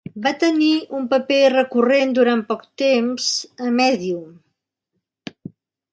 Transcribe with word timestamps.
Va 0.21 0.29
tenir 0.43 0.69
un 0.99 1.03
paper 1.11 1.37
recurrent 1.55 2.15
durant 2.19 2.43
poc 2.53 2.65
temps 2.85 3.27
a 3.69 3.77
"Medium". 3.77 5.45